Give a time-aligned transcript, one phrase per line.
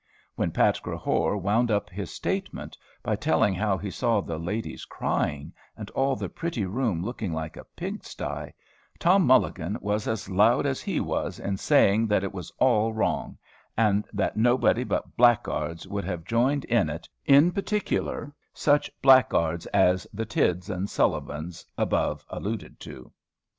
[0.33, 5.53] When Pat Crehore wound up his statement, by telling how he saw the ladies crying,
[5.77, 8.51] and all the pretty room looking like a pig sty,
[8.97, 13.37] Tom Mulligan was as loud as he was in saying that it was all wrong,
[13.77, 20.07] and that nobody but blackguards would have joined in it, in particular such blackguards as
[20.11, 23.11] the Tidds and Sullivans above alluded to.